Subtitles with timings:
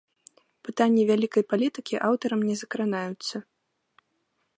[0.67, 3.35] Пытанні вялікай палітыкі аўтарам не закранаюцца.